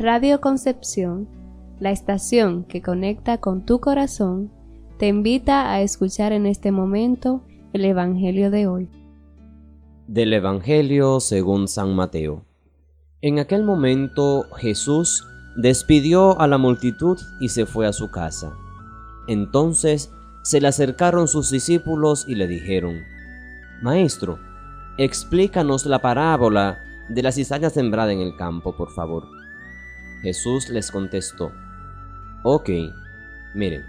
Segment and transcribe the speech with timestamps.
[0.00, 1.28] Radio Concepción,
[1.80, 4.48] la estación que conecta con tu corazón,
[4.96, 7.42] te invita a escuchar en este momento
[7.72, 8.88] el Evangelio de hoy.
[10.06, 12.44] Del Evangelio según San Mateo.
[13.22, 15.26] En aquel momento Jesús
[15.56, 18.54] despidió a la multitud y se fue a su casa.
[19.26, 20.12] Entonces
[20.44, 23.00] se le acercaron sus discípulos y le dijeron,
[23.82, 24.38] Maestro,
[24.96, 29.38] explícanos la parábola de la cizaña sembrada en el campo, por favor.
[30.22, 31.52] Jesús les contestó,
[32.44, 32.70] Ok,
[33.54, 33.82] miren,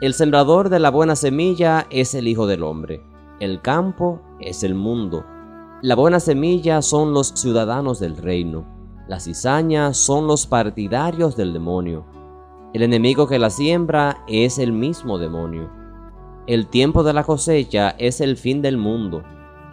[0.00, 3.02] el sembrador de la buena semilla es el Hijo del Hombre,
[3.40, 5.24] el campo es el mundo,
[5.82, 8.66] la buena semilla son los ciudadanos del reino,
[9.08, 12.04] la cizaña son los partidarios del demonio,
[12.76, 15.70] el enemigo que la siembra es el mismo demonio.
[16.46, 19.22] El tiempo de la cosecha es el fin del mundo,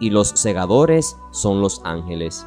[0.00, 2.46] y los segadores son los ángeles.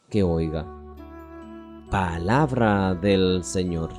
[0.11, 0.65] que oiga.
[1.89, 3.89] Palabra del Señor.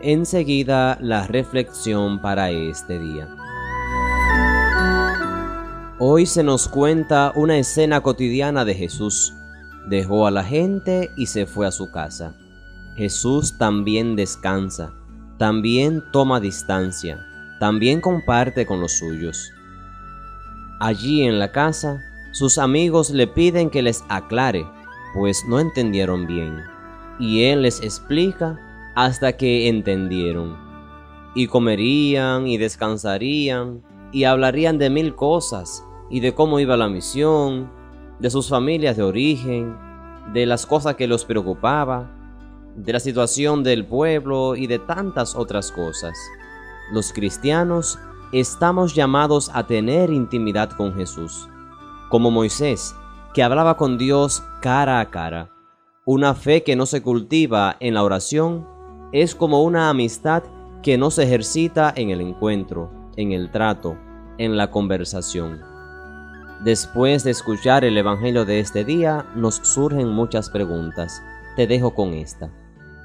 [0.00, 3.28] Enseguida la reflexión para este día.
[5.98, 9.32] Hoy se nos cuenta una escena cotidiana de Jesús.
[9.88, 12.34] Dejó a la gente y se fue a su casa.
[12.96, 14.92] Jesús también descansa,
[15.38, 17.24] también toma distancia,
[17.58, 19.50] también comparte con los suyos.
[20.78, 24.66] Allí en la casa, sus amigos le piden que les aclare,
[25.12, 26.62] pues no entendieron bien,
[27.18, 28.58] y él les explica
[28.94, 30.56] hasta que entendieron.
[31.34, 37.70] Y comerían y descansarían y hablarían de mil cosas, y de cómo iba la misión,
[38.18, 39.76] de sus familias de origen,
[40.32, 42.10] de las cosas que los preocupaba,
[42.76, 46.16] de la situación del pueblo y de tantas otras cosas.
[46.92, 47.98] Los cristianos
[48.32, 51.48] estamos llamados a tener intimidad con Jesús
[52.12, 52.94] como Moisés,
[53.32, 55.48] que hablaba con Dios cara a cara.
[56.04, 58.68] Una fe que no se cultiva en la oración
[59.12, 60.42] es como una amistad
[60.82, 63.96] que no se ejercita en el encuentro, en el trato,
[64.36, 65.62] en la conversación.
[66.62, 71.22] Después de escuchar el Evangelio de este día, nos surgen muchas preguntas.
[71.56, 72.52] Te dejo con esta.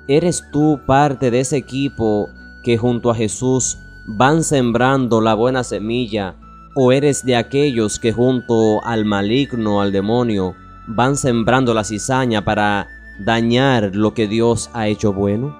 [0.09, 2.27] ¿Eres tú parte de ese equipo
[2.65, 6.35] que junto a Jesús van sembrando la buena semilla
[6.79, 10.53] ¿O eres de aquellos que junto al maligno, al demonio,
[10.85, 15.57] van sembrando la cizaña para dañar lo que Dios ha hecho bueno?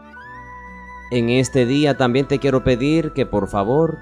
[1.10, 3.98] En este día también te quiero pedir que por favor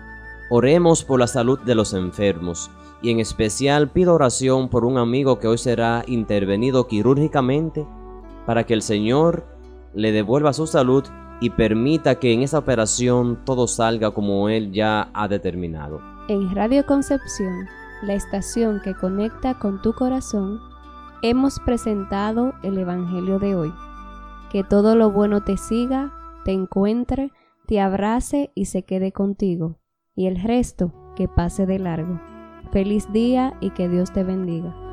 [0.50, 2.70] oremos por la salud de los enfermos
[3.02, 7.88] y en especial pido oración por un amigo que hoy será intervenido quirúrgicamente
[8.46, 9.46] para que el Señor
[9.94, 11.06] le devuelva su salud
[11.40, 16.15] y permita que en esa operación todo salga como Él ya ha determinado.
[16.28, 17.68] En Radio Concepción,
[18.02, 20.60] la estación que conecta con tu corazón,
[21.22, 23.72] hemos presentado el Evangelio de hoy.
[24.52, 27.32] Que todo lo bueno te siga, te encuentre,
[27.68, 29.78] te abrace y se quede contigo,
[30.16, 32.20] y el resto que pase de largo.
[32.72, 34.85] Feliz día y que Dios te bendiga.